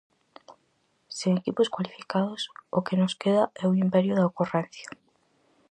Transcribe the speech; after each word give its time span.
Sen 1.17 1.33
equipos 1.35 1.71
cualificados, 1.75 2.41
o 2.77 2.79
que 2.85 2.99
nos 3.01 3.13
queda 3.21 3.43
é 3.61 3.65
o 3.67 3.77
imperio 3.85 4.13
da 4.15 4.27
ocorrencia. 4.31 4.87